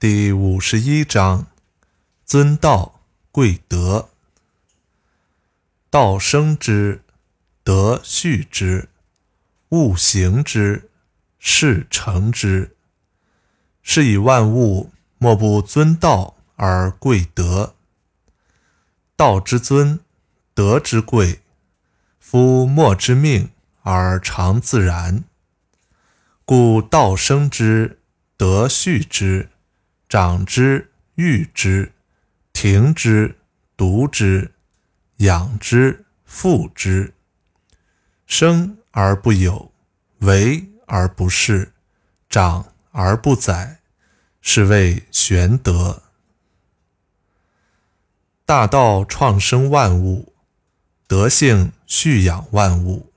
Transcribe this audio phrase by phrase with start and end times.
[0.00, 1.48] 第五十一章：
[2.24, 4.08] 尊道贵德。
[5.90, 7.02] 道生之，
[7.62, 8.86] 德畜之；
[9.68, 10.88] 物行之，
[11.38, 12.74] 事成之。
[13.82, 17.74] 是以万物莫不尊道而贵德。
[19.16, 20.00] 道之尊，
[20.54, 21.40] 德之贵。
[22.18, 23.50] 夫莫之命
[23.82, 25.24] 而常自然，
[26.46, 27.98] 故道生之，
[28.38, 29.49] 德畜之。
[30.10, 31.92] 长之，育之，
[32.52, 33.38] 庭之，
[33.76, 34.50] 独之，
[35.18, 37.14] 养之，覆之。
[38.26, 39.70] 生而不有，
[40.18, 41.68] 为而不恃，
[42.28, 43.78] 长而不宰，
[44.40, 46.02] 是谓玄德。
[48.44, 50.32] 大道创生万物，
[51.06, 53.12] 德性蓄养万物。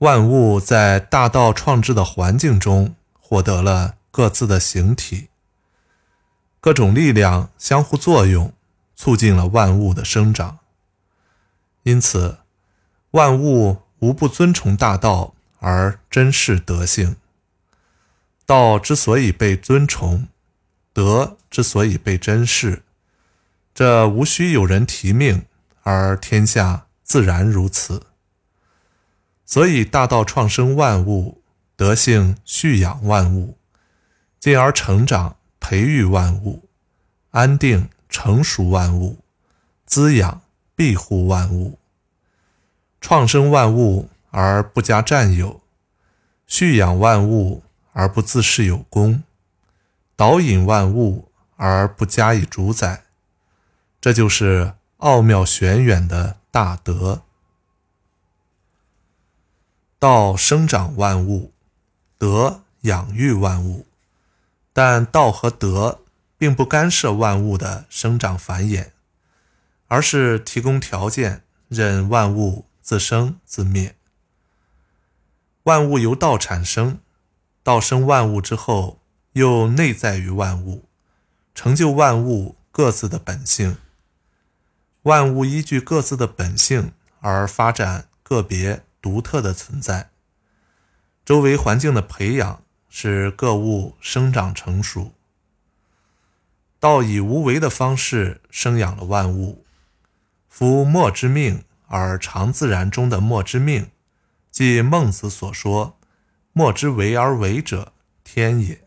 [0.00, 5.30] 万物在大道创制的环境中，获得了各自的形体。
[6.60, 8.52] 各种力量相互作用，
[8.96, 10.58] 促进了万物的生长。
[11.84, 12.38] 因此，
[13.12, 17.16] 万物无不尊崇大道而珍视德性。
[18.44, 20.28] 道之所以被尊崇，
[20.92, 22.82] 德之所以被珍视，
[23.74, 25.46] 这无需有人提命，
[25.82, 28.02] 而天下自然如此。
[29.46, 31.40] 所以，大道创生万物，
[31.74, 33.56] 德性蓄养万物，
[34.38, 35.37] 进而成长。
[35.68, 36.66] 培育万物，
[37.30, 39.18] 安定成熟万物，
[39.84, 40.40] 滋养
[40.74, 41.78] 庇护万物，
[43.02, 45.60] 创生万物而不加占有，
[46.46, 49.22] 蓄养万物而不自恃有功，
[50.16, 53.02] 导引万物而不加以主宰，
[54.00, 57.20] 这就是奥妙玄远的大德。
[59.98, 61.52] 道生长万物，
[62.16, 63.84] 德养育万物。
[64.80, 66.02] 但道和德
[66.36, 68.90] 并不干涉万物的生长繁衍，
[69.88, 73.96] 而是提供条件，任万物自生自灭。
[75.64, 77.00] 万物由道产生，
[77.64, 79.00] 道生万物之后，
[79.32, 80.84] 又内在于万物，
[81.56, 83.78] 成就万物各自的本性。
[85.02, 90.10] 万物依据各自的本性而发展个别独特的存在，
[91.24, 92.62] 周围环境的培养。
[92.88, 95.12] 使各物生长成熟。
[96.80, 99.64] 道以无为的方式生养了万物。
[100.48, 103.90] 夫莫之命而常自然中的莫之命，
[104.50, 105.98] 即孟子所说
[106.52, 107.92] “莫之为而为者，
[108.24, 108.86] 天也”。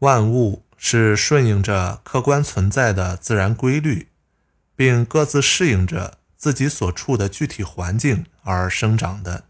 [0.00, 4.08] 万物是顺应着客观存在的自然规律，
[4.74, 9.44] 并各自适应着自己所处的具体环境而生长的。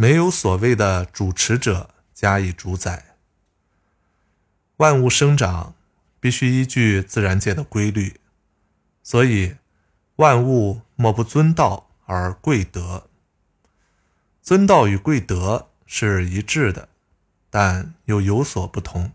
[0.00, 3.16] 没有所谓的主持者加以主宰，
[4.78, 5.74] 万物生长
[6.18, 8.18] 必须依据自然界的规律，
[9.02, 9.56] 所以
[10.16, 13.10] 万物莫不尊道而贵德。
[14.40, 16.88] 尊道与贵德是一致的，
[17.50, 19.12] 但又有所不同。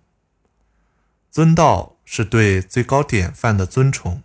[1.32, 4.22] 尊道是对最高典范的尊崇，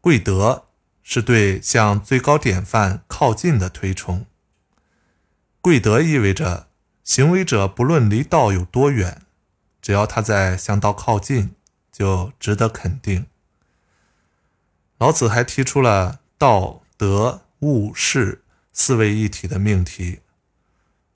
[0.00, 0.66] 贵德
[1.02, 4.26] 是对向最高典范靠近的推崇。
[5.62, 6.68] 贵德意味着
[7.04, 9.20] 行为者不论离道有多远，
[9.82, 11.54] 只要他在向道靠近，
[11.92, 13.26] 就值得肯定。
[14.96, 20.20] 老子还提出了道德物事四位一体的命题。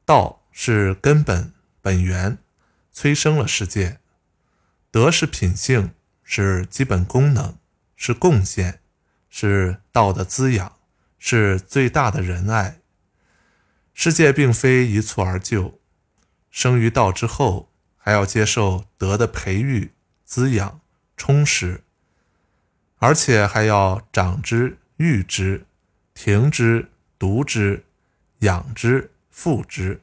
[0.04, 2.36] 道是根本本源，
[2.92, 3.96] 催生了世界；
[4.90, 7.56] 德是品性，是基本功能，
[7.96, 8.80] 是贡献，
[9.30, 10.76] 是道的滋养，
[11.18, 12.80] 是最大的仁爱。
[13.94, 15.78] 世界并非一蹴而就，
[16.50, 19.92] 生于道之后，还要接受德的培育、
[20.24, 20.80] 滋养、
[21.16, 21.84] 充实，
[22.98, 25.64] 而且还要长之、育之、
[26.12, 27.84] 停之、独之、
[28.40, 30.02] 养之、复之。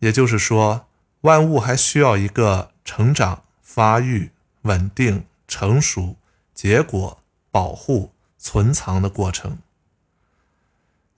[0.00, 0.88] 也就是说，
[1.22, 6.16] 万物还需要一个成长、发育、稳定、成熟、
[6.52, 9.58] 结果、保护、存藏的过程。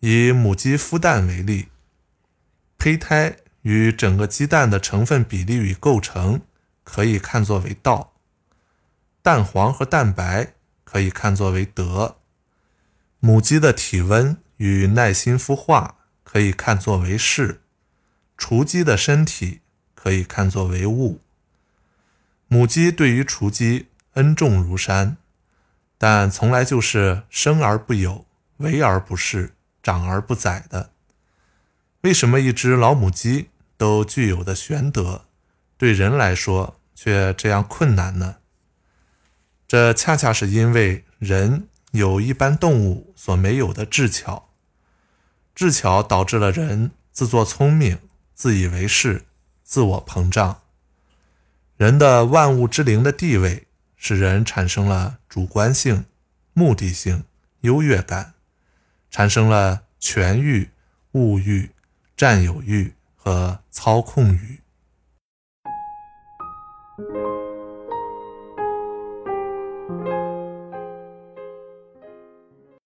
[0.00, 1.68] 以母鸡孵蛋为例，
[2.78, 6.40] 胚胎与整个鸡蛋的成分比例与构成
[6.84, 8.12] 可以看作为道，
[9.22, 10.54] 蛋黄和蛋白
[10.84, 12.18] 可以看作为德，
[13.18, 17.60] 母鸡的体温与耐心孵化可以看作为事，
[18.36, 19.60] 雏鸡的身体
[19.96, 21.20] 可以看作为物。
[22.46, 25.16] 母鸡对于雏鸡恩重如山，
[25.98, 28.24] 但从来就是生而不有，
[28.58, 29.50] 为而不恃。
[29.88, 30.90] 长而不宰的，
[32.02, 33.48] 为什么一只老母鸡
[33.78, 35.24] 都具有的玄德，
[35.78, 38.36] 对人来说却这样困难呢？
[39.66, 44.50] 这恰恰是因为人有一般动物所没有的智巧，
[45.54, 47.98] 智巧导致了人自作聪明、
[48.34, 49.24] 自以为是、
[49.64, 50.60] 自我膨胀。
[51.78, 56.04] 人的万物之灵的地位，使人产生了主观性、
[56.52, 57.24] 目的性、
[57.62, 58.34] 优越感，
[59.10, 60.70] 产生了权欲、
[61.12, 61.70] 物欲、
[62.16, 64.60] 占有欲和操控欲。